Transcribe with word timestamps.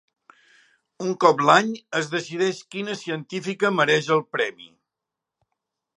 Un 1.07 1.11
cop 1.23 1.43
l'any 1.49 1.69
es 2.01 2.09
decideix 2.15 2.63
quina 2.75 2.97
científica 3.03 3.73
mereix 3.81 4.13
el 4.17 4.27
premi. 4.37 4.71